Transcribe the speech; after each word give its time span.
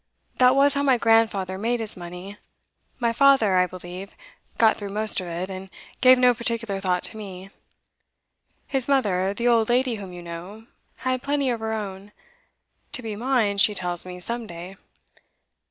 That 0.39 0.55
was 0.55 0.73
how 0.73 0.81
my 0.81 0.97
grandfather 0.97 1.59
made 1.59 1.79
his 1.79 1.95
money. 1.95 2.37
My 2.97 3.13
father, 3.13 3.57
I 3.57 3.67
believe, 3.67 4.15
got 4.57 4.75
through 4.77 4.89
most 4.89 5.19
of 5.19 5.27
it, 5.27 5.47
and 5.51 5.69
gave 6.01 6.17
no 6.17 6.33
particular 6.33 6.79
thought 6.79 7.03
to 7.03 7.17
me. 7.17 7.51
His 8.65 8.87
mother 8.87 9.31
the 9.35 9.47
old 9.47 9.69
lady 9.69 9.97
whom 9.97 10.11
you 10.11 10.23
know 10.23 10.65
had 10.97 11.21
plenty 11.21 11.51
of 11.51 11.59
her 11.59 11.73
own 11.73 12.13
to 12.93 13.03
be 13.03 13.15
mine, 13.15 13.59
she 13.59 13.75
tells 13.75 14.03
me, 14.03 14.19
some 14.19 14.47
day. 14.47 14.75